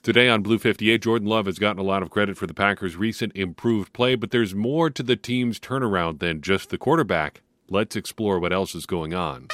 [0.00, 2.96] Today on Blue 58, Jordan Love has gotten a lot of credit for the Packers'
[2.96, 7.42] recent improved play, but there's more to the team's turnaround than just the quarterback.
[7.68, 9.48] Let's explore what else is going on.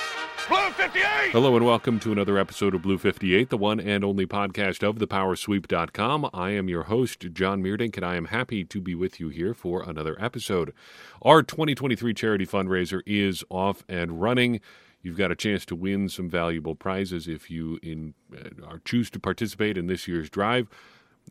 [0.46, 1.30] Blue 58!
[1.32, 4.96] Hello and welcome to another episode of Blue 58, the one and only podcast of
[4.96, 6.28] thepowersweep.com.
[6.34, 9.54] I am your host, Jon Meerdink, and I am happy to be with you here
[9.54, 10.74] for another episode.
[11.22, 14.60] Our 2023 charity fundraiser is off and running.
[15.04, 19.20] You've got a chance to win some valuable prizes if you in, uh, choose to
[19.20, 20.66] participate in this year's drive.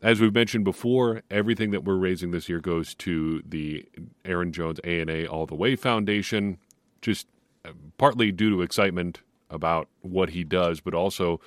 [0.00, 3.84] As we've mentioned before, everything that we're raising this year goes to the
[4.24, 6.58] Aaron Jones A&A All the Way Foundation,
[7.02, 7.26] just
[7.64, 11.40] uh, partly due to excitement about what he does, but also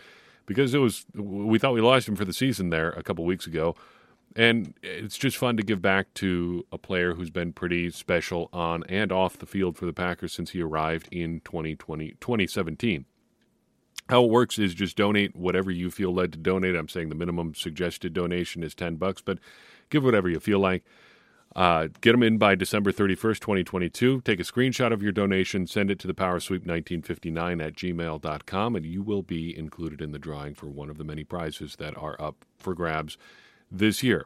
[0.46, 3.48] because it was we thought we lost him for the season there a couple weeks
[3.48, 3.74] ago.
[4.38, 8.84] And it's just fun to give back to a player who's been pretty special on
[8.88, 13.06] and off the field for the Packers since he arrived in 2020, 2017.
[14.10, 16.76] How it works is just donate whatever you feel led to donate.
[16.76, 19.40] I'm saying the minimum suggested donation is 10 bucks, but
[19.90, 20.84] give whatever you feel like.
[21.56, 24.22] Uh, get them in by December 31st, 2022.
[24.22, 29.02] Take a screenshot of your donation, send it to the powersweep1959 at gmail.com, and you
[29.02, 32.46] will be included in the drawing for one of the many prizes that are up
[32.60, 33.18] for grabs
[33.72, 34.26] this year.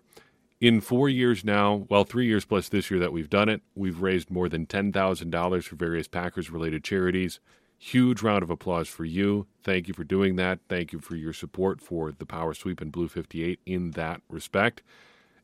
[0.60, 4.02] In four years now, well, three years plus this year that we've done it, we've
[4.02, 7.40] raised more than $10,000 for various Packers related charities.
[7.80, 9.48] Huge round of applause for you.
[9.64, 10.60] Thank you for doing that.
[10.70, 14.84] Thank you for your support for the Power Sweep and Blue 58 in that respect.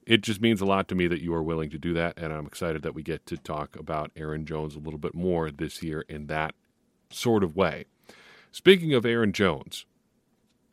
[0.05, 2.31] It just means a lot to me that you are willing to do that, and
[2.31, 5.81] I'm excited that we get to talk about Aaron Jones a little bit more this
[5.81, 6.53] year in that
[7.09, 7.85] sort of way.
[8.51, 9.85] Speaking of Aaron Jones,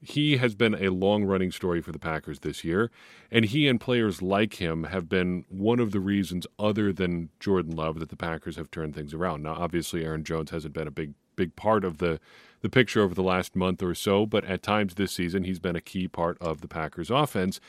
[0.04, 2.90] he has been a long running story for the Packers this year,
[3.30, 7.74] and he and players like him have been one of the reasons, other than Jordan
[7.74, 9.42] Love, that the Packers have turned things around.
[9.42, 12.20] Now, obviously, Aaron Jones hasn't been a big big part of the
[12.60, 15.76] the picture over the last month or so, but at times this season he's been
[15.76, 17.60] a key part of the Packers offense.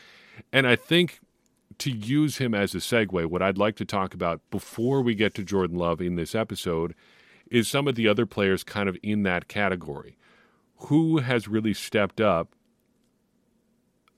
[0.54, 1.20] And I think
[1.80, 5.34] to use him as a segue, what I'd like to talk about before we get
[5.36, 6.96] to Jordan Love in this episode
[7.52, 10.18] is some of the other players kind of in that category
[10.78, 12.56] who has really stepped up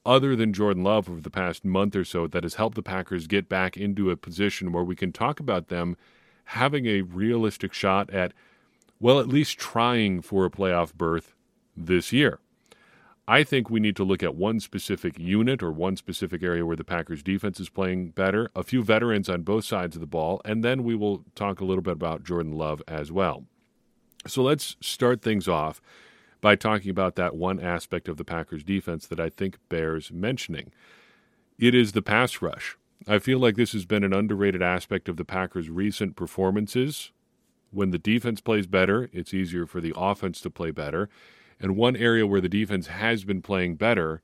[0.05, 3.27] other than Jordan Love over the past month or so that has helped the Packers
[3.27, 5.97] get back into a position where we can talk about them
[6.45, 8.33] having a realistic shot at,
[9.01, 11.35] well, at least trying for a playoff berth
[11.75, 12.39] this year.
[13.27, 16.77] I think we need to look at one specific unit or one specific area where
[16.77, 20.41] the Packers defense is playing better, a few veterans on both sides of the ball,
[20.45, 23.43] and then we will talk a little bit about Jordan Love as well.
[24.25, 25.81] So let's start things off
[26.41, 30.71] by talking about that one aspect of the Packers defense that I think bears mentioning.
[31.57, 32.77] It is the pass rush.
[33.07, 37.11] I feel like this has been an underrated aspect of the Packers' recent performances.
[37.71, 41.09] When the defense plays better, it's easier for the offense to play better.
[41.59, 44.21] And one area where the defense has been playing better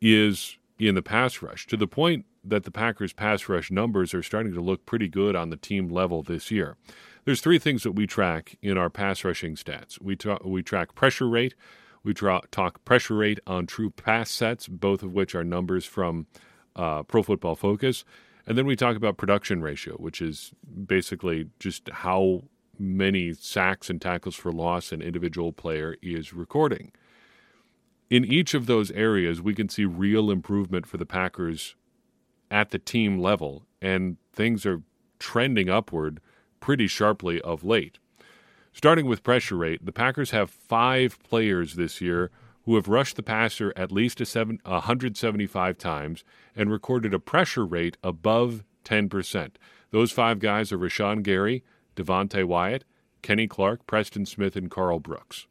[0.00, 4.22] is in the pass rush, to the point that the Packers' pass rush numbers are
[4.22, 6.76] starting to look pretty good on the team level this year
[7.24, 10.00] there's three things that we track in our pass rushing stats.
[10.00, 11.54] We tra- we track pressure rate,
[12.02, 16.26] we tra- talk pressure rate on true pass sets, both of which are numbers from
[16.74, 18.04] uh, Pro Football Focus,
[18.46, 20.52] and then we talk about production ratio, which is
[20.86, 22.42] basically just how
[22.78, 26.90] many sacks and tackles for loss an individual player is recording.
[28.10, 31.76] In each of those areas, we can see real improvement for the Packers
[32.52, 34.82] at the team level, and things are
[35.18, 36.20] trending upward
[36.60, 37.98] pretty sharply of late.
[38.72, 42.30] Starting with pressure rate, the Packers have five players this year
[42.64, 46.24] who have rushed the passer at least a seven, 175 times
[46.54, 49.52] and recorded a pressure rate above 10%.
[49.90, 51.64] Those five guys are Rashan Gary,
[51.96, 52.84] Devonte Wyatt,
[53.22, 55.46] Kenny Clark, Preston Smith, and Karl Brooks.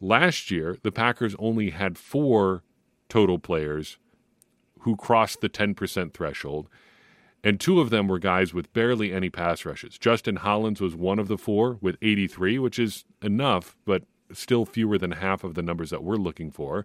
[0.00, 2.62] Last year, the Packers only had four
[3.08, 3.98] total players
[4.80, 6.68] who crossed the 10% threshold,
[7.44, 9.96] and two of them were guys with barely any pass rushes.
[9.98, 14.98] Justin Hollins was one of the four with 83, which is enough, but still fewer
[14.98, 16.84] than half of the numbers that we're looking for.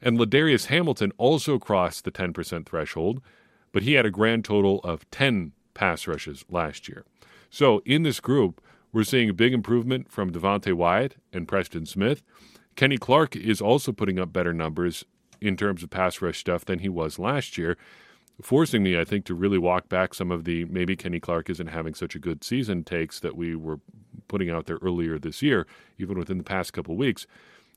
[0.00, 3.22] And Ladarius Hamilton also crossed the 10% threshold,
[3.70, 7.04] but he had a grand total of 10 pass rushes last year.
[7.50, 8.60] So in this group,
[8.92, 12.22] we're seeing a big improvement from Devonte Wyatt and Preston Smith.
[12.76, 15.04] Kenny Clark is also putting up better numbers
[15.42, 17.76] in terms of pass rush stuff than he was last year
[18.40, 21.68] forcing me, I think, to really walk back some of the maybe Kenny Clark isn't
[21.68, 23.80] having such a good season takes that we were
[24.28, 25.66] putting out there earlier this year,
[25.98, 27.26] even within the past couple weeks.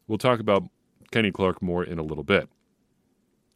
[0.08, 0.64] We'll talk about
[1.12, 2.50] Kenny Clark more in a little bit.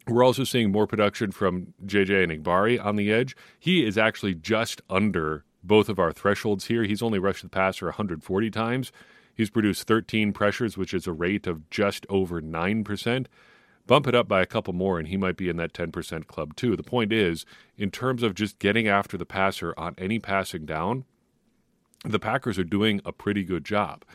[0.07, 3.35] We're also seeing more production from JJ Enagbare on the edge.
[3.59, 6.83] He is actually just under both of our thresholds here.
[6.83, 8.91] He's only rushed the passer 140 times.
[9.35, 13.27] He's produced 13 pressures, which is a rate of just over 9%.
[13.89, 16.55] Bump it up by a couple more, and he might be in that 10% club
[16.55, 16.75] too.
[16.75, 17.43] The point is,
[17.75, 21.05] in terms of just getting after the passer on any passing down,
[22.05, 24.05] the Packers are doing a pretty good job.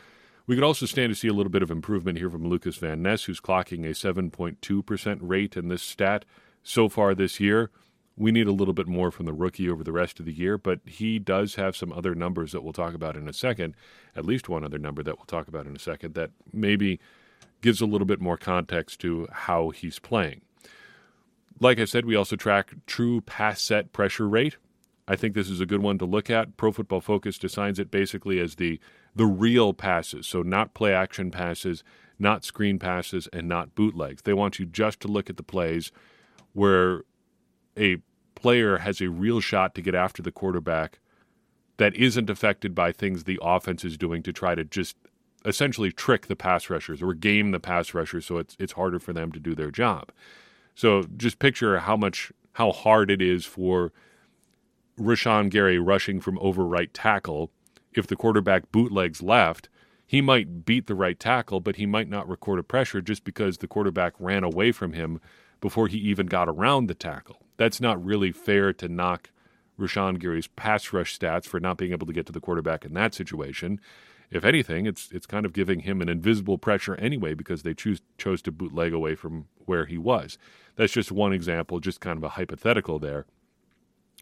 [0.47, 3.01] We could also stand to see a little bit of improvement here from Lucas Van
[3.01, 6.23] Ness, who's clocking a 7.2% rate in this stat
[6.63, 7.69] so far this year.
[8.15, 10.57] We need a little bit more from the rookie over the rest of the year,
[10.57, 13.75] but he does have some other numbers that we'll talk about in a second,
[14.15, 16.97] at least one other number that we'll talk about in a second, that maybe
[17.65, 20.39] gives a little bit more context to how he's playing.
[21.59, 24.57] Like I said, we also track true pass set pressure rate.
[25.07, 26.57] I think this is a good one to look at.
[26.57, 28.79] Pro Football Focus defines it basically as the
[29.15, 31.83] the real passes, so not play action passes,
[32.19, 34.21] not screen passes, and not bootlegs.
[34.21, 35.91] They want you just to look at the plays
[36.53, 37.01] where
[37.75, 37.97] a
[38.35, 40.99] player has a real shot to get after the quarterback
[41.77, 44.97] that isn't affected by things the offense is doing to try to just
[45.45, 49.13] essentially trick the pass rushers or game the pass rushers so it's it's harder for
[49.13, 50.11] them to do their job.
[50.73, 53.91] So just picture how much how hard it is for
[54.99, 57.51] Rashan Gary rushing from over right tackle
[57.97, 59.69] if the quarterback bootlegs left,
[60.05, 63.57] he might beat the right tackle, but he might not record a pressure just because
[63.57, 65.19] the quarterback ran away from him
[65.61, 67.37] before he even got around the tackle.
[67.57, 69.31] That's not really fair to knock
[69.79, 72.93] Rashan Gary's pass rush stats for not being able to get to the quarterback in
[72.93, 73.79] that situation.
[74.31, 78.01] If anything, it's it's kind of giving him an invisible pressure anyway because they choose
[78.17, 80.37] chose to bootleg away from where he was.
[80.75, 83.25] That's just one example, just kind of a hypothetical there.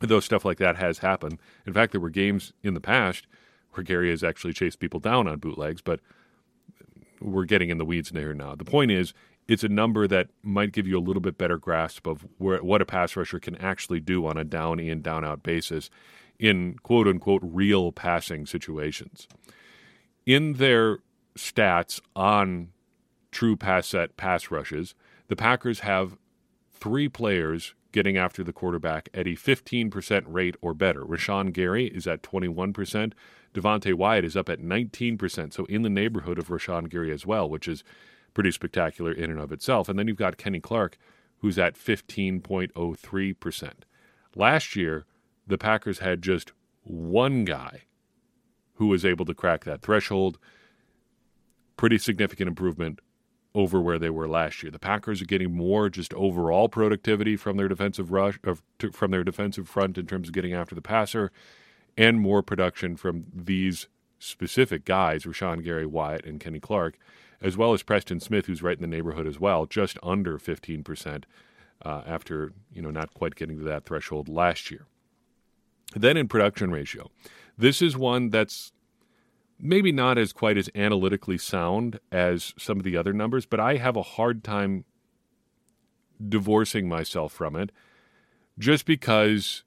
[0.01, 1.39] Though stuff like that has happened.
[1.65, 3.27] In fact, there were games in the past
[3.71, 5.99] where Gary has actually chased people down on bootlegs, but
[7.19, 8.55] we're getting in the weeds there now.
[8.55, 9.13] The point is,
[9.47, 12.81] it's a number that might give you a little bit better grasp of where, what
[12.81, 15.89] a pass rusher can actually do on a down in, down out basis
[16.39, 19.27] in quote unquote real passing situations.
[20.25, 20.99] In their
[21.35, 22.69] stats on
[23.31, 24.95] true pass set pass rushes,
[25.27, 26.17] the Packers have
[26.71, 31.03] three players getting after the quarterback at a 15% rate or better.
[31.03, 33.13] Rashan Gary is at 21%.
[33.53, 37.47] Devonte Wyatt is up at 19%, so in the neighborhood of Rashan Gary as well,
[37.47, 37.83] which is
[38.33, 39.87] pretty spectacular in and of itself.
[39.87, 40.97] And then you've got Kenny Clark,
[41.39, 43.71] who's at 15.03%.
[44.35, 45.05] Last year,
[45.45, 46.51] the Packers had just
[46.83, 47.83] one guy
[48.83, 50.37] who was able to crack that threshold.
[51.77, 52.99] Pretty significant improvement
[53.55, 54.69] over where they were last year.
[54.69, 58.37] The Packers are getting more just overall productivity from their defensive rush
[58.79, 61.31] to, from their defensive front in terms of getting after the passer
[61.95, 63.87] and more production from these
[64.19, 66.97] specific guys, Rashan Gary Wyatt and Kenny Clark,
[67.41, 71.23] as well as Preston Smith, who's right in the neighborhood as well, just under 15%
[71.85, 74.87] uh, after you know not quite getting to that threshold last year.
[75.95, 77.11] Then in production ratio,
[77.57, 78.71] this is one that's
[79.59, 83.77] maybe not as quite as analytically sound as some of the other numbers, but I
[83.77, 84.85] have a hard time
[86.29, 87.71] divorcing myself from it
[88.57, 89.63] just because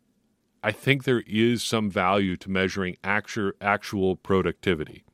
[0.62, 5.04] I think there is some value to measuring actual, actual productivity.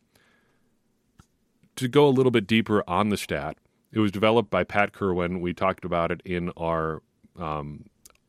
[1.76, 3.56] To go a little bit deeper on the stat,
[3.92, 5.40] it was developed by Pat Kirwan.
[5.40, 7.02] We talked about it in our
[7.38, 7.86] um,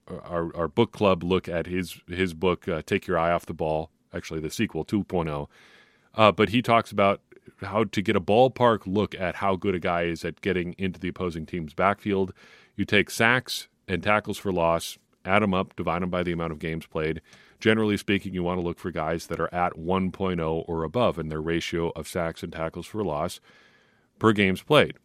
[0.07, 3.53] our, our book club look at his his book uh, "Take Your Eye Off the
[3.53, 5.47] Ball." Actually, the sequel 2.0.
[6.15, 7.21] Uh, but he talks about
[7.61, 10.99] how to get a ballpark look at how good a guy is at getting into
[10.99, 12.33] the opposing team's backfield.
[12.75, 16.51] You take sacks and tackles for loss add them up, divide them by the amount
[16.51, 17.21] of games played.
[17.59, 21.29] Generally speaking, you want to look for guys that are at 1.0 or above in
[21.29, 23.39] their ratio of sacks and tackles for loss
[24.19, 24.97] per games played.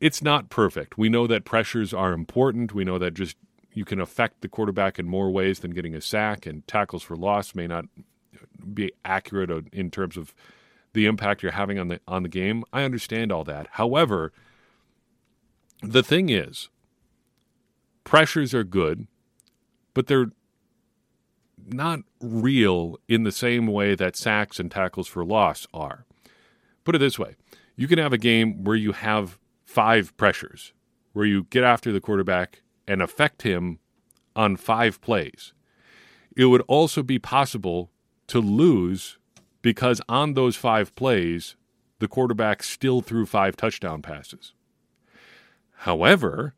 [0.00, 0.98] It's not perfect.
[0.98, 2.74] We know that pressures are important.
[2.74, 3.36] We know that just
[3.76, 7.14] you can affect the quarterback in more ways than getting a sack, and tackles for
[7.14, 7.84] loss may not
[8.74, 10.34] be accurate uh, in terms of
[10.92, 12.64] the impact you're having on the on the game.
[12.72, 13.68] I understand all that.
[13.72, 14.32] However,
[15.82, 16.68] the thing is,
[18.02, 19.06] pressures are good
[19.96, 20.30] but they're
[21.68, 26.04] not real in the same way that sacks and tackles for loss are.
[26.84, 27.36] Put it this way
[27.76, 30.74] you can have a game where you have five pressures,
[31.14, 33.78] where you get after the quarterback and affect him
[34.34, 35.52] on five plays.
[36.36, 37.90] It would also be possible
[38.28, 39.18] to lose
[39.62, 41.56] because on those five plays,
[41.98, 44.52] the quarterback still threw five touchdown passes.
[45.80, 46.54] However,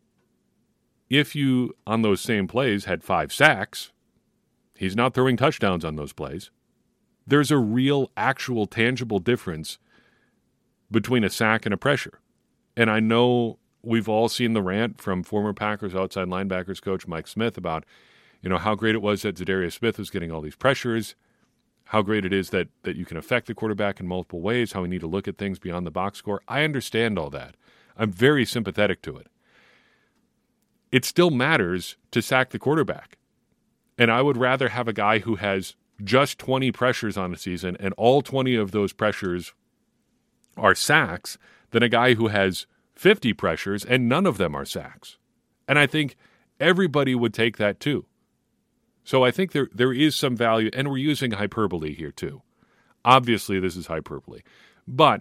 [1.09, 3.93] if you, on those same plays, had five sacks,
[4.77, 6.51] he's not throwing touchdowns on those plays.
[7.27, 9.79] There's a real, actual, tangible difference
[10.91, 12.21] between a sack and a pressure.
[12.77, 17.29] And I know we've all seen the rant from former Packers outside linebackers coach Mike
[17.29, 17.85] Smith about,
[18.43, 21.15] you know, how great it was that Za'Darius Smith was getting all these pressures,
[21.87, 24.83] how great it is that that you can affect the quarterback in multiple ways, how
[24.83, 26.43] we need to look at things beyond the box score.
[26.49, 27.57] I understand all that.
[27.97, 29.29] I'm very sympathetic to it.
[30.93, 33.19] it still matters to sack the quarterback.
[33.99, 37.77] And I would rather have a guy who has just 20 pressures on a season
[37.81, 39.53] and all 20 of those pressures
[40.57, 41.39] are sacks
[41.71, 42.67] than a guy who has
[42.99, 45.19] 50 pressures and none of them are sacks.
[45.69, 46.17] And I think
[46.59, 48.07] everybody would take that too.
[49.05, 52.43] So I think there there is some value and we're using hyperbole here too.
[53.05, 54.41] Obviously this is hyperbole.
[54.87, 55.21] But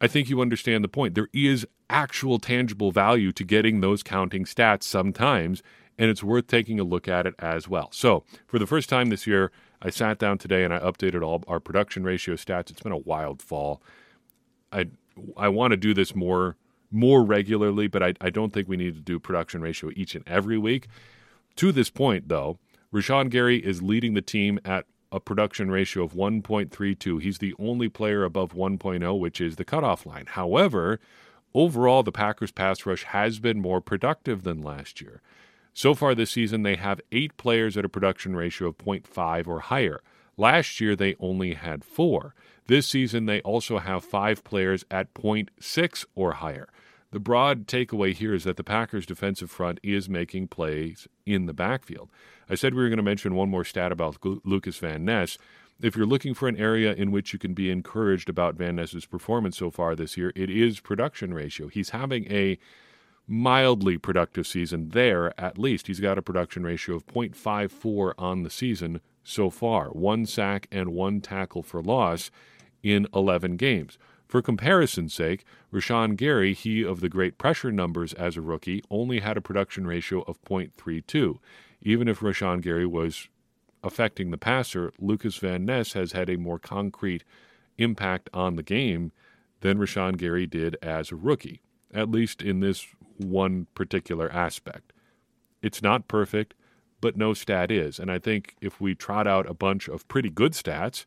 [0.00, 1.16] I think you understand the point.
[1.16, 5.64] There is actual tangible value to getting those counting stats sometimes
[5.98, 7.88] and it's worth taking a look at it as well.
[7.92, 9.50] So, for the first time this year,
[9.82, 12.70] I sat down today and I updated all our production ratio stats.
[12.70, 13.82] It's been a wild fall.
[14.72, 14.86] I
[15.36, 16.56] I want to do this more
[16.94, 20.26] more regularly, but I, I don't think we need to do production ratio each and
[20.26, 20.88] every week.
[21.56, 22.58] To this point, though,
[22.92, 27.22] Rashan Gary is leading the team at a production ratio of 1.32.
[27.22, 30.26] He's the only player above 1.0, which is the cutoff line.
[30.26, 30.98] However,
[31.54, 35.22] overall, the Packers pass rush has been more productive than last year.
[35.72, 39.60] So far this season, they have eight players at a production ratio of 0.5 or
[39.60, 40.00] higher.
[40.36, 42.34] Last year, they only had four.
[42.66, 46.68] This season, they also have five players at 0.6 or higher.
[47.14, 51.52] The broad takeaway here is that the Packers' defensive front is making plays in the
[51.54, 52.10] backfield.
[52.50, 55.38] I said we were going to mention one more stat about Lucas Van Ness.
[55.80, 59.06] If you're looking for an area in which you can be encouraged about Van Ness's
[59.06, 61.68] performance so far this year, it is production ratio.
[61.68, 62.58] He's having a
[63.28, 65.86] mildly productive season there, at least.
[65.86, 70.88] He's got a production ratio of 0.54 on the season so far, one sack and
[70.88, 72.32] one tackle for loss
[72.82, 73.98] in 11 games.
[74.26, 79.20] For comparison's sake, Rashan Gary, he of the great pressure numbers as a rookie, only
[79.20, 81.38] had a production ratio of 0.32.
[81.82, 83.28] Even if Rashan Gary was
[83.82, 87.22] affecting the passer, Lucas Van Ness has had a more concrete
[87.76, 89.12] impact on the game
[89.60, 91.60] than Rashan Gary did as a rookie,
[91.92, 94.92] at least in this one particular aspect.
[95.62, 96.54] It's not perfect,
[97.00, 97.98] but no stat is.
[97.98, 101.04] And I think if we trot out a bunch of pretty good stats,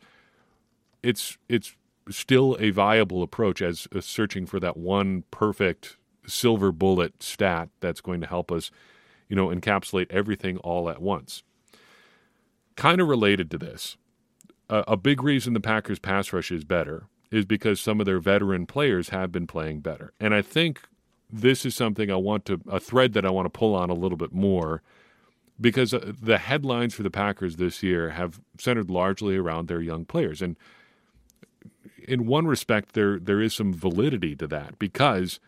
[1.03, 1.75] it's it's
[2.09, 8.01] still a viable approach as, as searching for that one perfect silver bullet stat that's
[8.01, 8.71] going to help us,
[9.29, 11.43] you know, encapsulate everything all at once.
[12.75, 13.97] Kind of related to this,
[14.69, 18.19] a, a big reason the Packers pass rush is better is because some of their
[18.19, 20.13] veteran players have been playing better.
[20.19, 20.81] And I think
[21.29, 23.93] this is something I want to a thread that I want to pull on a
[23.95, 24.81] little bit more
[25.59, 30.05] because uh, the headlines for the Packers this year have centered largely around their young
[30.05, 30.55] players and
[32.07, 35.39] in one respect there there is some validity to that because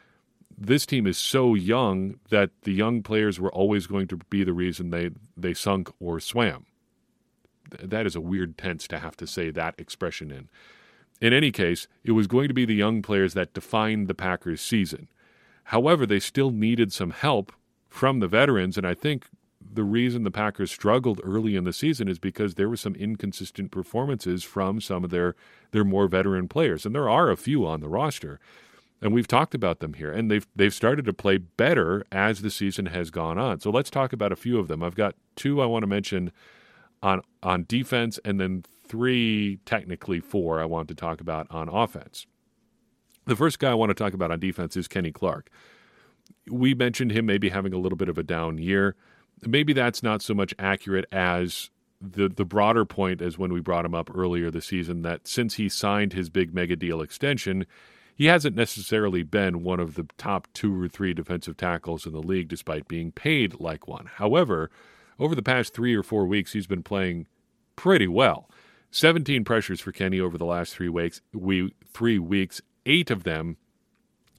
[0.57, 4.53] this team is so young that the young players were always going to be the
[4.53, 6.65] reason they they sunk or swam.
[7.81, 10.49] That is a weird tense to have to say that expression in.
[11.21, 14.61] In any case it was going to be the young players that defined the Packers
[14.61, 15.07] season.
[15.65, 17.51] However, they still needed some help
[17.87, 19.27] from the veterans, and I think
[19.71, 23.71] the reason the Packers struggled early in the season is because there were some inconsistent
[23.71, 25.35] performances from some of their
[25.71, 28.39] their more veteran players, and there are a few on the roster,
[29.01, 32.49] and we've talked about them here, and they've they've started to play better as the
[32.49, 33.59] season has gone on.
[33.59, 34.83] So let's talk about a few of them.
[34.83, 36.31] I've got two I want to mention
[37.03, 42.25] on on defense, and then three, technically four, I want to talk about on offense.
[43.25, 45.49] The first guy I want to talk about on defense is Kenny Clark.
[46.49, 48.95] We mentioned him maybe having a little bit of a down year.
[49.45, 51.69] Maybe that's not so much accurate as
[52.01, 55.55] the the broader point as when we brought him up earlier this season that since
[55.55, 57.65] he signed his big mega deal extension,
[58.15, 62.21] he hasn't necessarily been one of the top two or three defensive tackles in the
[62.21, 64.09] league despite being paid like one.
[64.15, 64.69] However,
[65.19, 67.27] over the past three or four weeks, he's been playing
[67.75, 68.49] pretty well.
[68.91, 73.57] 17 pressures for Kenny over the last three weeks, we, three weeks, Eight of them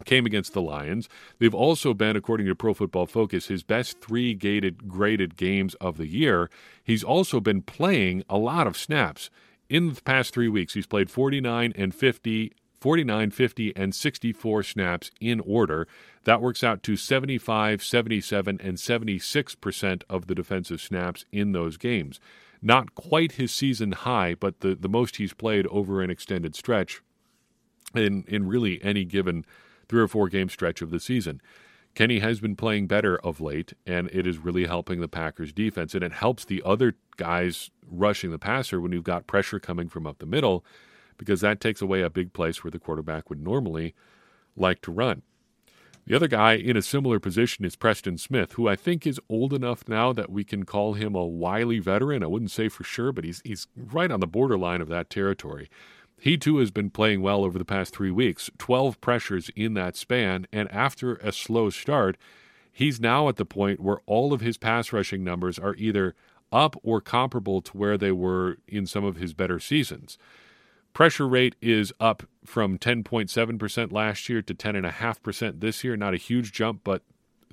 [0.04, 1.08] came against the Lions.
[1.38, 5.96] They've also been, according to Pro Football Focus, his best three gated, graded games of
[5.96, 6.50] the year.
[6.82, 9.30] He's also been playing a lot of snaps.
[9.68, 15.10] In the past three weeks, he's played 49 and 50, 49, 50, and 64 snaps
[15.20, 15.86] in order.
[16.24, 22.18] That works out to 75, 77, and 76% of the defensive snaps in those games.
[22.62, 27.00] Not quite his season high, but the, the most he's played over an extended stretch
[27.94, 29.44] in in really any given
[29.90, 31.42] three or four game stretch of the season.
[31.96, 35.92] Kenny has been playing better of late, and it is really helping the Packers defense,
[35.92, 40.06] and it helps the other guys rushing the passer when you've got pressure coming from
[40.06, 40.64] up the middle,
[41.18, 43.92] because that takes away a big place where the quarterback would normally
[44.56, 45.22] like to run.
[46.06, 49.52] The other guy in a similar position is Preston Smith, who I think is old
[49.52, 52.22] enough now that we can call him a wily veteran.
[52.22, 55.68] I wouldn't say for sure, but he's he's right on the borderline of that territory.
[56.20, 59.96] He too has been playing well over the past three weeks, 12 pressures in that
[59.96, 62.18] span, and after a slow start,
[62.70, 66.14] he's now at the point where all of his pass rushing numbers are either
[66.52, 70.18] up or comparable to where they were in some of his better seasons.
[70.92, 75.96] Pressure rate is up from 10.7% last year to 10.5% this year.
[75.96, 77.02] Not a huge jump, but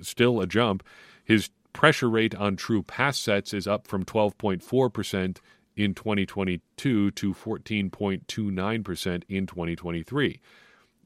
[0.01, 0.83] still a jump.
[1.23, 5.37] His pressure rate on true pass sets is up from 12.4%
[5.77, 10.41] in 2022 to 14.29% in 2023.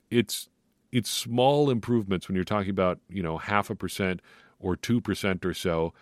[0.09, 0.49] It's
[0.91, 4.21] it's small improvements when you're talking about, you know, half a percent
[4.59, 5.93] or 2% or so,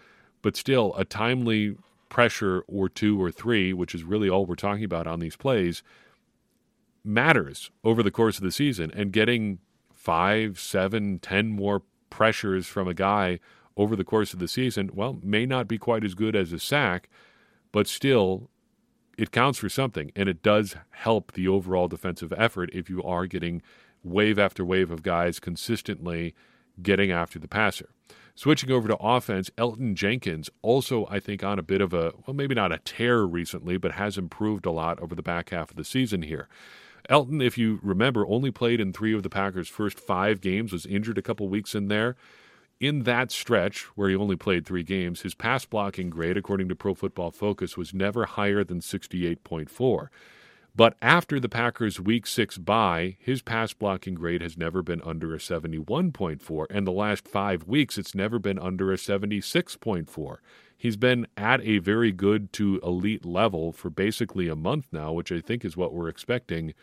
[0.41, 1.75] but still a timely
[2.09, 5.83] pressure or two or three, which is really all we're talking about on these plays,
[7.03, 8.91] matters over the course of the season.
[8.95, 9.59] And getting
[9.93, 13.39] five, seven, ten more pressures from a guy
[13.77, 16.57] over the course of the season, well, may not be quite as good as a
[16.57, 17.09] sack,
[17.71, 18.49] but still
[19.19, 20.11] it counts for something.
[20.15, 23.61] And it does help the overall defensive effort if you are getting
[24.01, 26.33] wave after wave of guys consistently
[26.81, 27.89] getting after the passer.
[28.33, 32.33] Switching over to offense, Elgton Jenkins also, I think, on a bit of a, well,
[32.33, 35.75] maybe not a tear recently, but has improved a lot over the back half of
[35.75, 36.47] the season here.
[37.09, 40.85] Elgton, if you remember, only played in three of the Packers' first five games, was
[40.85, 42.15] injured a couple weeks in there.
[42.79, 46.75] In that stretch, where he only played three games, his pass blocking grade, according to
[46.75, 50.07] Pro Football Focus, was never higher than 68.4.
[50.75, 55.33] But after the Packers' week six bye, his pass blocking grade has never been under
[55.33, 56.67] a 71.4.
[56.69, 60.37] And the last five weeks, it's never been under a 76.4.
[60.77, 65.33] He's been at a very good to elite level for basically a month now, which
[65.33, 66.73] I think is what we're expecting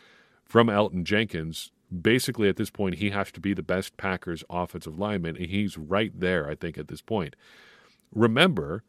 [0.45, 1.73] from Elgton Jenkins.
[2.03, 5.79] Basically, at this point, he has to be the best Packers offensive lineman, and he's
[5.79, 7.37] right there, I think, at this point.
[8.13, 8.83] Remember,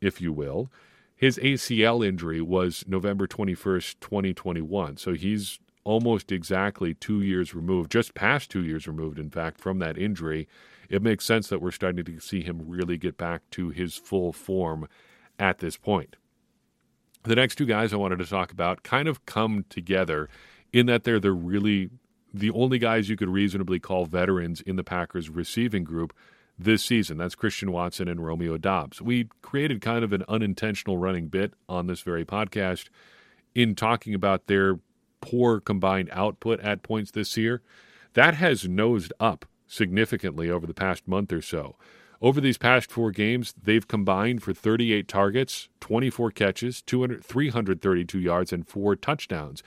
[0.00, 0.70] if you will,
[1.14, 4.96] his ACL injury was November 21st, 2021.
[4.96, 9.78] So he's almost exactly two years removed, just past two years removed, in fact, from
[9.78, 10.48] that injury.
[10.88, 14.32] It makes sense that we're starting to see him really get back to his full
[14.32, 14.88] form
[15.38, 16.16] at this point.
[17.24, 20.28] The next two guys I wanted to talk about kind of come together
[20.72, 21.90] in that they're the really
[22.32, 26.14] the only guys you could reasonably call veterans in the Packers receiving group
[26.58, 27.18] this season.
[27.18, 29.00] That's Christian Watson and Romeo Doubs.
[29.00, 32.88] We created kind of an unintentional running bit on this very podcast
[33.54, 34.78] in talking about their
[35.20, 37.62] poor combined output at points this year.
[38.14, 41.76] That has nosed up significantly over the past month or so.
[42.22, 48.52] Over these past four games, they've combined for 38 targets, 24 catches, 200, 332 yards,
[48.52, 49.62] and four touchdowns.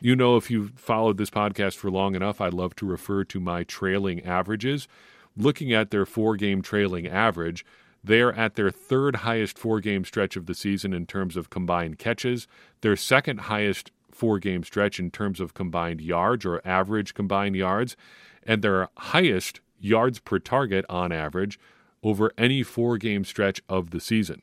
[0.00, 3.40] You know, if you've followed this podcast for long enough, I love to refer to
[3.40, 4.88] my trailing averages
[5.36, 7.64] looking at their four game trailing average,
[8.02, 11.50] they are at their third highest four game stretch of the season in terms of
[11.50, 12.46] combined catches,
[12.80, 17.96] their second highest four game stretch in terms of combined yards or average combined yards,
[18.44, 21.58] and their highest yards per target on average
[22.02, 24.40] over any four game stretch of the season.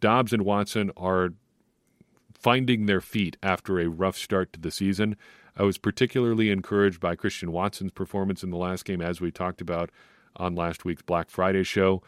[0.00, 1.30] Doubs and Watson are
[2.44, 5.16] finding their feet after a rough start to the season.
[5.56, 9.62] I was particularly encouraged by Christian Watson's performance in the last game, as we talked
[9.62, 9.88] about
[10.36, 12.02] on last week's Black Friday show.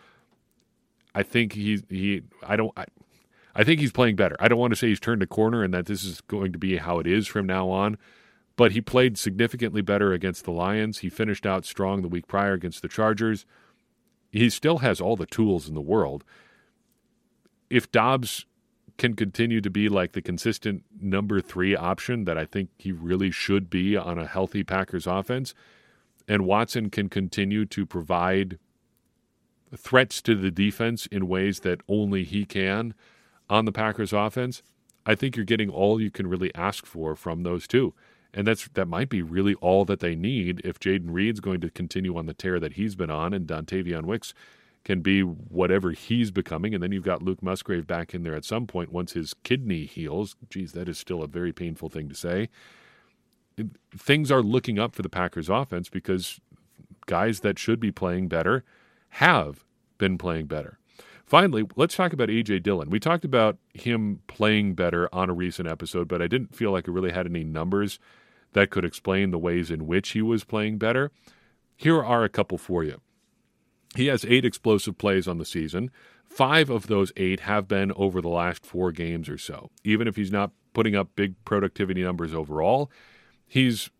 [1.14, 2.20] I think he's he.
[2.46, 2.70] I don't.
[2.76, 2.84] I,
[3.54, 4.36] I think he's playing better.
[4.38, 6.58] I don't want to say he's turned a corner and that this is going to
[6.58, 7.96] be how it is from now on,
[8.56, 10.98] but he played significantly better against the Lions.
[10.98, 13.46] He finished out strong the week prior against the Chargers.
[14.30, 16.24] He still has all the tools in the world.
[17.70, 18.44] If Doubs
[18.98, 23.30] can continue to be like the consistent number three option that I think he really
[23.30, 25.54] should be on a healthy Packers offense.
[26.26, 28.58] And Watson can continue to provide
[29.76, 32.94] threats to the defense in ways that only he can
[33.48, 34.62] on the Packers offense.
[35.04, 37.94] I think you're getting all you can really ask for from those two.
[38.34, 41.70] And that's that might be really all that they need if Jayden Reed's going to
[41.70, 44.34] continue on the tear that he's been on and Dontayvion Wicks
[44.86, 46.72] can be whatever he's becoming.
[46.72, 49.84] And then you've got Luke Musgrave back in there at some point once his kidney
[49.84, 50.36] heals.
[50.48, 52.48] Geez, that is still a very painful thing to say.
[53.98, 56.38] Things are looking up for the Packers offense because
[57.06, 58.62] guys that should be playing better
[59.08, 59.64] have
[59.98, 60.78] been playing better.
[61.24, 62.88] Finally, let's talk about AJ Dillon.
[62.88, 66.88] We talked about him playing better on a recent episode, but I didn't feel like
[66.88, 67.98] I really had any numbers
[68.52, 71.10] that could explain the ways in which he was playing better.
[71.76, 73.00] Here are a couple for you.
[73.96, 75.90] He has eight explosive plays on the season.
[76.24, 79.70] Five of those eight have been over the last four games or so.
[79.84, 82.90] Even if he's not putting up big productivity numbers overall,
[83.46, 83.90] he's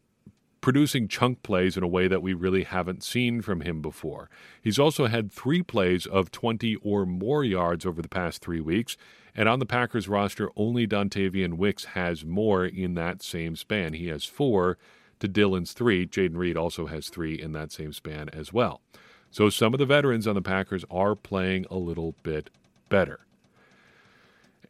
[0.61, 4.29] producing chunk plays in a way that we really haven't seen from him before.
[4.61, 8.97] He's also had three plays of 20 or more yards over the past three weeks,
[9.35, 13.93] and on the Packers roster, only Dontayvion Wicks has more in that same span.
[13.93, 14.77] He has four
[15.21, 16.07] to Dillon's three.
[16.07, 18.83] Jayden Reed also has three in that same span as well.
[19.31, 22.51] So some of the veterans on the Packers are playing a little bit
[22.89, 23.21] better.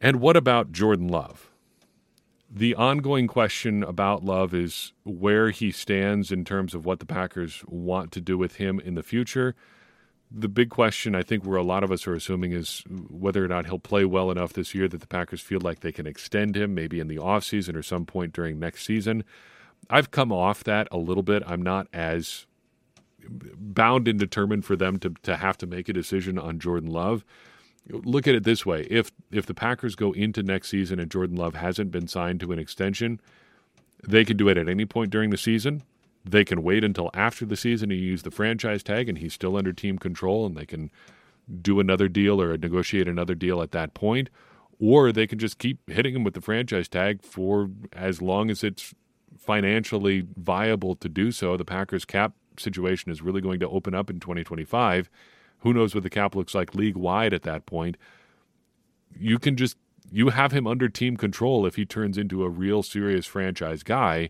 [0.01, 1.49] And what about Jordan Love?
[2.49, 7.63] The ongoing question about Love is where he stands in terms of what the Packers
[7.67, 9.53] want to do with him in the future.
[10.31, 13.47] The big question, I think, where a lot of us are assuming is whether or
[13.47, 16.55] not he'll play well enough this year that the Packers feel like they can extend
[16.55, 19.23] him, maybe in the offseason or some point during next season.
[19.89, 21.43] I've come off that a little bit.
[21.45, 22.46] I'm not as
[23.29, 27.23] bound and determined for them to, to have to make a decision on Jordan Love
[27.89, 31.35] look at it this way: if if the Packers go into next season and Jordan
[31.35, 33.19] Love hasn't been signed to an extension,
[34.07, 35.83] they can do it at any point during the season.
[36.25, 39.55] They can wait until after the season and use the franchise tag, and he's still
[39.55, 40.91] under team control, and they can
[41.61, 44.29] do another deal or negotiate another deal at that point.
[44.79, 48.63] Or they can just keep hitting him with the franchise tag for as long as
[48.63, 48.93] it's
[49.37, 51.55] financially viable to do so.
[51.57, 55.09] The Packers cap situation is really going to open up in 2025
[55.59, 57.97] who knows what the cap looks like league wide at that point?
[59.17, 59.77] You can just
[60.11, 64.29] you have him under team control if he turns into a real serious franchise guy,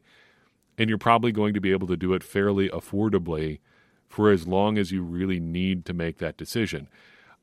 [0.78, 3.60] and you're probably going to be able to do it fairly affordably
[4.08, 6.88] for as long as you really need to make that decision.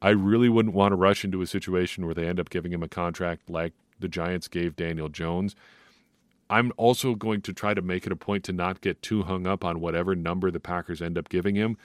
[0.00, 2.82] I really wouldn't want to rush into a situation where they end up giving him
[2.82, 5.54] a contract like the Giants gave Daniel Jones.
[6.50, 9.46] I'm also going to try to make it a point to not get too hung
[9.46, 11.76] up on whatever number the Packers end up giving him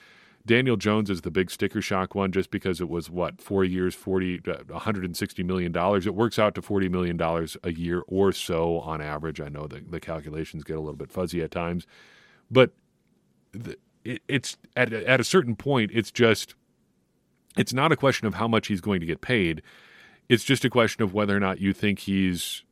[0.46, 3.94] Daniel Jones is the big sticker shock one just because it was what, four years,
[3.94, 5.72] 40, uh, $160 million.
[5.76, 7.20] It works out to $40 million
[7.62, 9.40] a year or so on average.
[9.40, 11.86] I know the, the calculations get a little bit fuzzy at times,
[12.50, 12.72] but
[13.52, 16.54] the, it, it's at, at a certain point, it's just,
[17.56, 19.60] it's not a question of how much he's going to get paid.
[20.28, 22.64] It's just a question of whether or not you think he's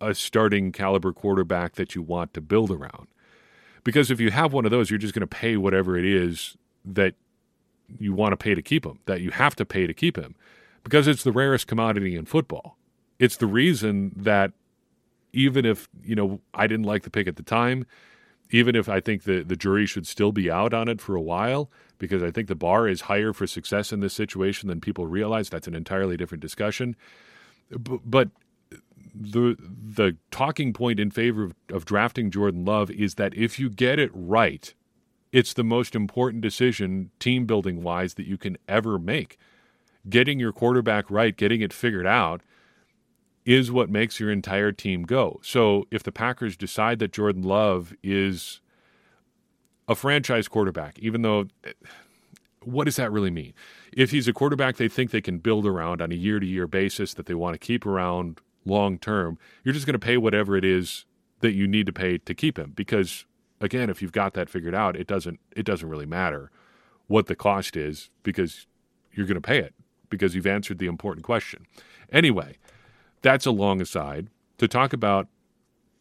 [0.00, 3.08] a starting caliber quarterback that you want to build around.
[3.84, 6.56] Because if you have one of those, you're just going to pay whatever it is
[6.84, 7.14] that
[7.98, 10.34] you want to pay to keep him, that you have to pay to keep him,
[10.82, 12.76] because it's the rarest commodity in football.
[13.18, 14.52] It's the reason that
[15.32, 17.86] even if, you know, I didn't like the pick at the time,
[18.50, 21.20] even if I think the, the jury should still be out on it for a
[21.20, 25.06] while, because I think the bar is higher for success in this situation than people
[25.06, 25.48] realize.
[25.48, 26.96] That's an entirely different discussion.
[27.70, 28.28] But
[29.18, 33.70] the the talking point in favor of, of drafting Jordan Love is that if you
[33.70, 34.74] get it right–
[35.36, 39.36] it's the most important decision, team building wise, that you can ever make.
[40.08, 42.40] Getting your quarterback right, getting it figured out,
[43.44, 45.38] is what makes your entire team go.
[45.42, 48.60] So if the Packers decide that Jordan Love is
[49.88, 51.72] a franchise quarterback, even though eh,
[52.64, 53.52] what does that really mean?
[53.92, 56.66] If he's a quarterback they think they can build around on a year to year
[56.66, 60.56] basis that they want to keep around long term, you're just going to pay whatever
[60.56, 61.04] it is
[61.40, 63.26] that you need to pay to keep him because
[63.60, 66.50] again, if you've got that figured out, it doesn't it doesn't really matter
[67.06, 68.66] what the cost is because
[69.12, 69.74] you're going to pay it
[70.10, 71.66] because you've answered the important question.
[72.12, 72.56] Anyway,
[73.22, 75.28] that's a long aside to talk about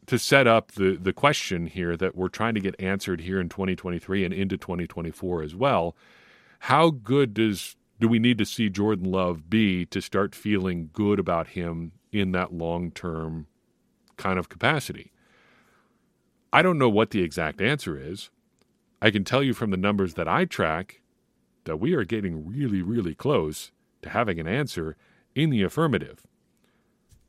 [0.08, 3.50] to set up the the question here that we're trying to get answered here in
[3.50, 5.96] 2023 and into 2024 as well.
[6.60, 11.20] How good does do we need to see Jordan Love be to start feeling good
[11.20, 13.48] about him in that long-term
[14.18, 15.12] kind of capacity?
[16.54, 18.30] I don't know what the exact answer is.
[19.02, 21.02] I can tell you from the numbers that I track
[21.66, 24.96] that we are getting really, really close to having an answer
[25.36, 26.26] in the affirmative.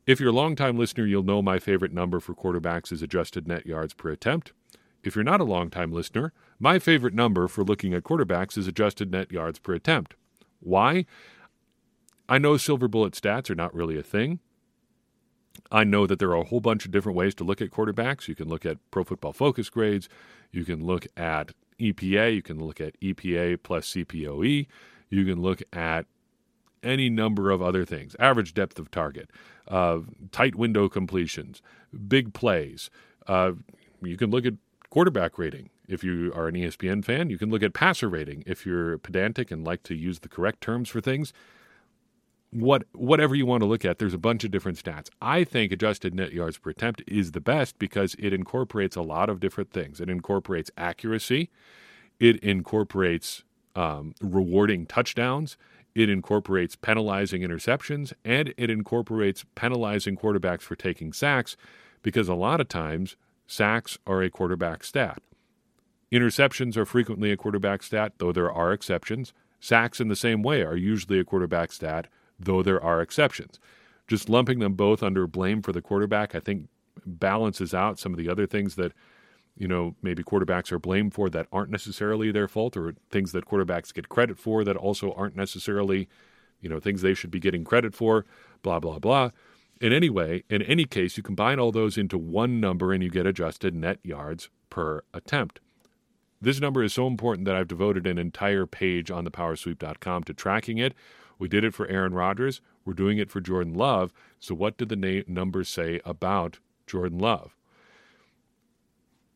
[0.05, 3.65] If you're a longtime listener, you'll know my favorite number for quarterbacks is adjusted net
[3.65, 4.53] yards per attempt.
[5.03, 9.11] If you're not a longtime listener, my favorite number for looking at quarterbacks is adjusted
[9.11, 10.15] net yards per attempt.
[10.61, 11.05] Why?
[12.29, 14.39] I know silver bullet stats are not really a thing.
[15.71, 18.27] I know that there are a whole bunch of different ways to look at quarterbacks.
[18.27, 20.07] You can look at Pro Football Focus grades.
[20.51, 22.35] You can look at EPA.
[22.35, 24.67] You can look at EPA plus CPOE.
[25.09, 26.05] You can look at
[26.83, 29.29] any number of other things average depth of target,
[29.67, 29.99] uh,
[30.31, 31.61] tight window completions,
[32.07, 32.89] big plays.
[33.27, 33.53] Uh,
[34.01, 34.53] you can look at
[34.89, 35.69] quarterback rating.
[35.87, 38.43] If you are an ESPN fan, you can look at passer rating.
[38.45, 41.33] If you're pedantic and like to use the correct terms for things,
[42.51, 45.09] what whatever you want to look at, there's a bunch of different stats.
[45.21, 49.29] I think adjusted net yards per attempt is the best because it incorporates a lot
[49.29, 49.99] of different things.
[49.99, 51.49] It incorporates accuracy,
[52.19, 53.43] it incorporates
[53.75, 55.57] um, rewarding touchdowns,
[55.93, 61.57] it incorporates penalizing interceptions, and it incorporates penalizing quarterbacks for taking sacks
[62.01, 65.21] because a lot of times sacks are a quarterback stat.
[66.11, 69.33] Interceptions are frequently a quarterback stat, though there are exceptions.
[69.59, 72.07] Sacks, in the same way, are usually a quarterback stat
[72.39, 73.59] though there are exceptions.
[74.07, 76.69] Just lumping them both under blame for the quarterback, I think,
[77.05, 78.93] balances out some of the other things that
[79.57, 83.45] you know, maybe quarterbacks are blamed for that aren't necessarily their fault, or things that
[83.45, 86.07] quarterbacks get credit for that also aren't necessarily,
[86.61, 88.25] you know, things they should be getting credit for,
[88.61, 89.31] blah, blah, blah.
[89.81, 93.09] In any way, in any case, you combine all those into one number and you
[93.09, 95.59] get adjusted net yards per attempt.
[96.39, 100.77] This number is so important that I've devoted an entire page on thepowersweep.com to tracking
[100.77, 100.93] it.
[101.39, 102.61] We did it for Aaron Rodgers.
[102.85, 104.13] We're doing it for Jordan Love.
[104.39, 107.57] So, what did the na- numbers say about Jordan Love?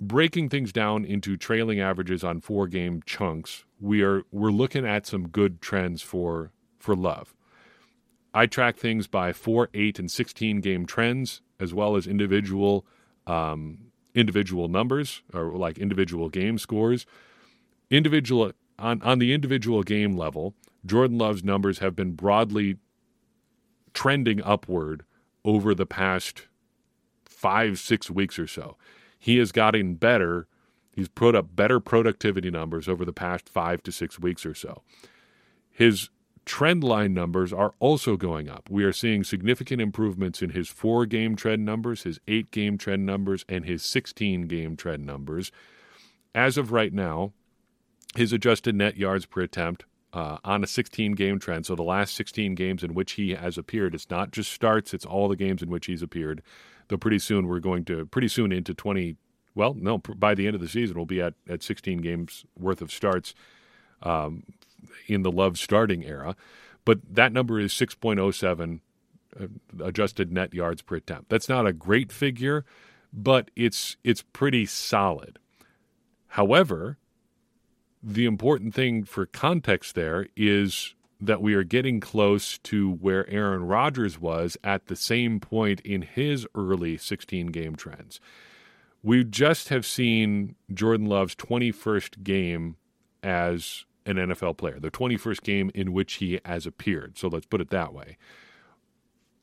[0.02, 5.06] breaking things down into trailing averages on four game chunks, we are we're looking at
[5.06, 7.34] some good trends for for Love.
[8.34, 12.86] I track things by four, eight, and sixteen game trends, as well as individual
[13.28, 13.78] um,
[14.16, 17.06] individual numbers or like individual game scores.
[17.90, 20.56] Individual on on the individual game level,
[20.86, 22.78] Jordan Love's numbers have been broadly
[23.94, 25.04] trending upward
[25.44, 26.48] over the past
[27.26, 28.78] five, six weeks or so
[29.22, 30.48] he has gotten better.
[30.96, 34.82] He's put up better productivity numbers over the past five to six weeks or so.
[35.70, 36.10] His
[36.44, 38.68] trend line numbers are also going up.
[38.72, 43.06] We are seeing significant improvements in his four game trend numbers, his eight game trend
[43.06, 45.52] numbers, and his 16 game trend numbers.
[46.34, 47.32] As of right now,
[48.16, 51.66] his adjusted net yards per attempt uh, on a 16 game trend.
[51.66, 55.06] So the last 16 games in which he has appeared, it's not just starts, it's
[55.06, 56.42] all the games in which he's appeared.
[56.88, 59.16] Though pretty soon we're going to pretty soon into 20
[59.56, 62.82] well no by the end of the season we'll be at, at 16 games worth
[62.82, 63.34] of starts
[64.04, 64.44] um,
[65.08, 66.36] in the love starting era.
[66.84, 68.80] But that number is 6.07
[69.40, 69.48] uh,
[69.86, 71.30] adjusted net yards per attempt.
[71.30, 72.66] That's not a great figure
[73.14, 75.40] but it's it's pretty solid.
[76.28, 76.98] However
[78.04, 83.68] the important thing for context there is that we are getting close to where Aaron
[83.68, 88.20] Rodgers was at the same point in his early 16 game trends.
[89.04, 92.76] We just have seen Jordan Love's 21st game
[93.22, 97.18] as an NFL player, the 21st game in which he has appeared.
[97.18, 98.18] So let's put it that way.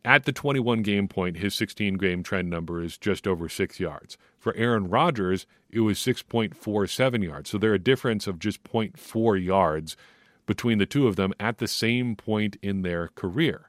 [0.09, 4.17] At the 21 game point, his 16 game trend number is just over six yards.
[4.39, 7.51] For Aaron Rodgers, it was 6.47 yards.
[7.51, 9.99] So they're a difference of just 0.4 yards
[10.47, 13.69] between the two of them at the same point in their career.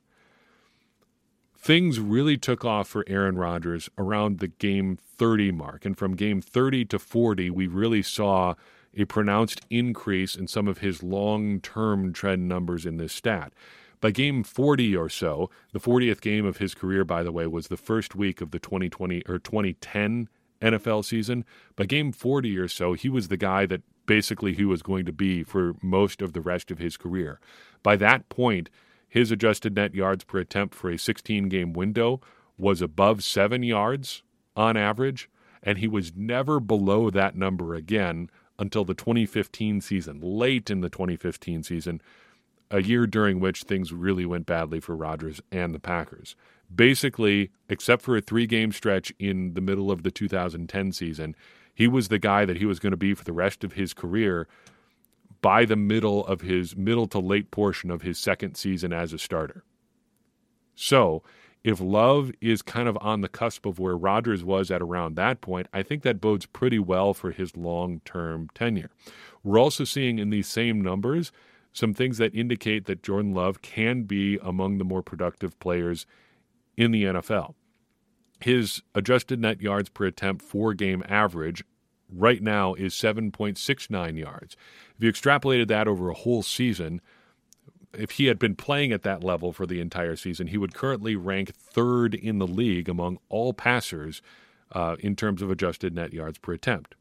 [1.58, 5.84] Things really took off for Aaron Rodgers around the game 30 mark.
[5.84, 8.56] And from game 30 to 40, we really saw
[8.96, 13.52] a pronounced increase in some of his long term trend numbers in this stat.
[14.02, 17.68] By game 40 or so, the 40th game of his career, by the way, was
[17.68, 20.30] the first week of the 2020 or 2010
[20.62, 21.46] NFL season.
[21.76, 25.12] By game 40 or so, he was the guy that basically he was going to
[25.12, 27.40] be for most of the rest of his career.
[27.84, 28.70] By that point,
[29.08, 32.22] his adjusted net yards per attempt for a 16 game window
[32.58, 34.24] was above seven yards
[34.56, 35.30] on average,
[35.64, 40.90] and he was never below that number again until the 2015 season, late in the
[40.90, 42.02] 2015 season,
[42.72, 46.36] a year during which things really went badly for Rodgers and the Packers.
[46.74, 51.36] Basically, except for a three game stretch in the middle of the 2010 season,
[51.74, 53.94] he was the guy that he was going to be for the rest of his
[53.94, 54.48] career
[55.42, 59.18] by the middle of his middle to late portion of his second season as a
[59.18, 59.64] starter.
[60.76, 61.24] So,
[61.64, 65.42] if Love is kind of on the cusp of where Rodgers was at around that
[65.42, 68.92] point, I think that bodes pretty well for his long term tenure.
[69.44, 71.32] We're also seeing in these same numbers
[71.74, 76.06] some things that indicate that Jordan Love can be among the more productive players
[76.76, 77.54] in the NFL.
[78.42, 81.64] His adjusted net yards per attempt four game average
[82.12, 84.56] right now is 7.69 yards.
[84.98, 87.02] If you extrapolated that over a whole season,
[87.94, 91.16] if he had been playing at that level for the entire season, he would currently
[91.16, 94.22] rank third in the league among all passers
[94.72, 96.96] uh, in terms of adjusted net yards per attempt.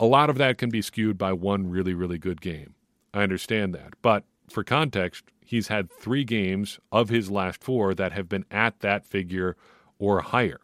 [0.00, 2.74] A lot of that can be skewed by one really, really good game.
[3.12, 3.94] I understand that.
[4.02, 8.80] But for context, he's had three games of his last four that have been at
[8.80, 9.56] that figure
[9.98, 10.60] or higher.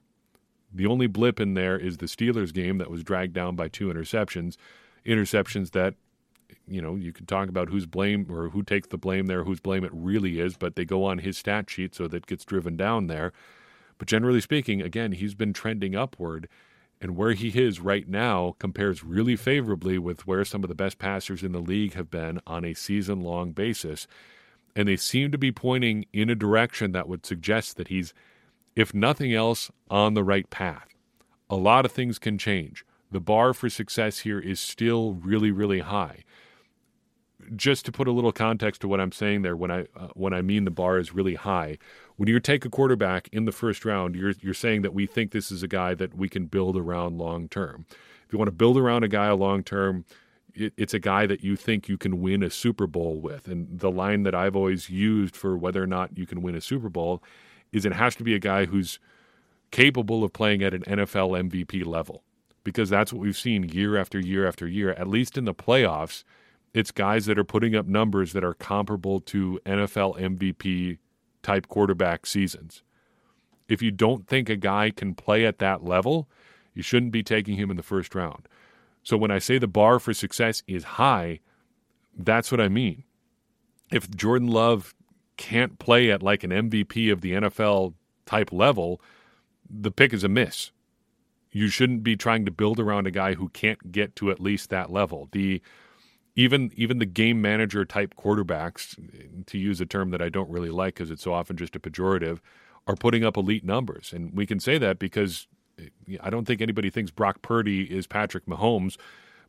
[0.72, 3.86] The only blip in there is the Steelers game that was dragged down by two
[3.86, 4.56] interceptions.
[5.06, 5.94] Interceptions that,
[6.66, 9.60] you know, you can talk about who's blame or who takes the blame there, whose
[9.60, 12.76] blame it really is, but they go on his stat sheet so that gets driven
[12.76, 13.32] down there.
[13.98, 16.48] But generally speaking, again, he's been trending upward.
[17.00, 20.98] And where he is right now compares really favorably with where some of the best
[20.98, 24.06] passers in the league have been on a season long basis.
[24.74, 28.14] And they seem to be pointing in a direction that would suggest that he's
[28.76, 30.88] if nothing else, on the right path.
[31.48, 32.84] A lot of things can change.
[33.10, 36.24] The bar for success here is still really, really high.
[37.56, 40.32] Just to put a little context to what I'm saying there, when I uh, when
[40.32, 41.78] I mean the bar is really high,
[42.16, 45.30] when you take a quarterback in the first round, you're you're saying that we think
[45.30, 47.86] this is a guy that we can build around long term.
[48.26, 50.04] If you want to build around a guy long term,
[50.54, 53.48] it, it's a guy that you think you can win a Super Bowl with.
[53.48, 56.60] And the line that I've always used for whether or not you can win a
[56.60, 57.22] Super Bowl
[57.72, 58.98] is it has to be a guy who's
[59.70, 62.22] capable of playing at an NFL MVP level
[62.62, 66.24] because that's what we've seen year after year after year, at least in the playoffs.
[66.74, 70.98] It's guys that are putting up numbers that are comparable to NFL MVP
[71.42, 72.82] type quarterback seasons.
[73.68, 76.28] If you don't think a guy can play at that level,
[76.74, 78.48] you shouldn't be taking him in the first round.
[79.04, 81.40] So when I say the bar for success is high,
[82.16, 83.04] that's what I mean.
[83.92, 84.94] If Jordan Love
[85.36, 87.94] can't play at like an MVP of the NFL
[88.26, 89.00] type level,
[89.70, 90.72] the pick is a miss.
[91.52, 94.70] You shouldn't be trying to build around a guy who can't get to at least
[94.70, 95.28] that level.
[95.30, 95.62] The
[96.36, 98.96] even even the game manager type quarterbacks,
[99.46, 101.80] to use a term that I don't really like because it's so often just a
[101.80, 102.38] pejorative,
[102.86, 105.46] are putting up elite numbers, and we can say that because
[105.78, 108.96] eh, I don't think anybody thinks Brock Purdy is Patrick Mahomes,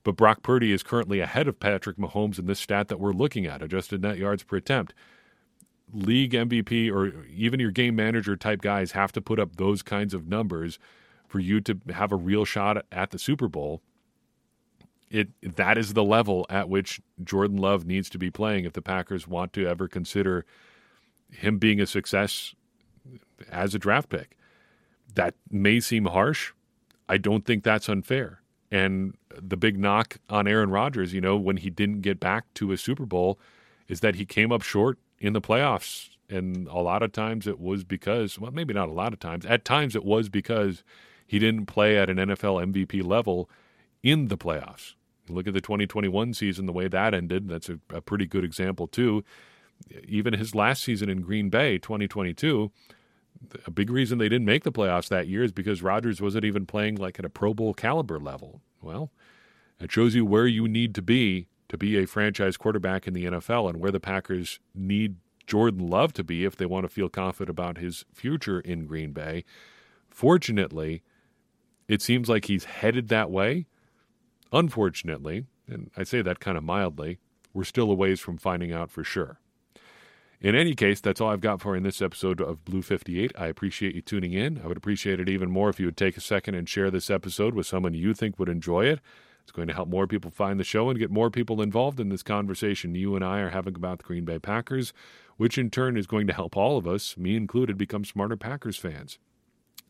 [0.04, 3.45] but Brock Purdy is currently ahead of Patrick Mahomes in this stat that we're looking
[3.45, 4.93] at, adjusted net yards per attempt.
[5.93, 10.13] League MVP or even your game manager type guys have to put up those kinds
[10.13, 10.80] of numbers
[11.28, 13.82] for you to have a real shot at the Super Bowl.
[15.10, 18.82] It that is the level at which Jordan Love needs to be playing if the
[18.82, 20.46] Packers want to ever consider
[21.30, 22.56] him being a success
[23.52, 24.38] as a draft pick
[25.13, 26.54] that may seem harsh.
[27.08, 28.41] I don't think that's unfair.
[28.72, 32.72] And the big knock on Aaron Rodgers, you know, when he didn't get back to
[32.72, 33.39] a Super Bowl,
[33.88, 36.10] is that he came up short in the playoffs.
[36.30, 39.46] And a lot of times it was because, well, maybe not a lot of times,
[39.46, 40.84] at times it was because
[41.28, 43.50] he didn't play at an NFL MVP level
[44.06, 44.94] in the playoffs.
[45.28, 47.50] Look at the 2021 season, the way that ended.
[47.50, 49.26] That's a, a pretty good example, too.
[50.08, 52.72] Even his last season in Green Bay, 2022,
[53.65, 56.65] a big reason they didn't make the playoffs that year is because Rodgers wasn't even
[56.65, 58.62] playing like at a Pro Bowl caliber level.
[58.82, 59.12] Well,
[59.80, 63.26] it shows you where you need to be to be a franchise quarterback in the
[63.26, 65.15] NFL and where the Packers need
[65.48, 69.12] Jordan Love to be if they want to feel confident about his future in Green
[69.12, 69.44] Bay.
[70.10, 71.02] Fortunately,
[71.88, 73.65] it seems like he's headed that way.
[74.56, 77.20] Unfortunately, and I say that kind of mildly,
[77.54, 79.41] we're still a ways from finding out for sure.
[80.39, 83.34] In any case, that's all I've got for you in this episode of Blue 58.
[83.38, 84.62] I appreciate you tuning in.
[84.63, 87.10] I would appreciate it even more if you would take a second and share this
[87.10, 89.02] episode with someone you think would enjoy it.
[89.44, 92.08] It's going to help more people find the show and get more people involved in
[92.08, 94.94] this conversation you and I are having about the Green Bay Packers,
[95.36, 98.78] which in turn is going to help all of us, me included, become smarter Packers
[98.78, 99.20] fans.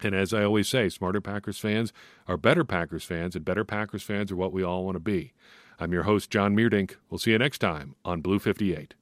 [0.01, 1.93] And as I always say, smarter Packers fans
[2.27, 5.33] are better Packers fans, and better Packers fans are what we all want to be.
[5.79, 6.95] I'm your host, Jon Meerdink.
[7.09, 8.93] We'll see you next time on Blue 58.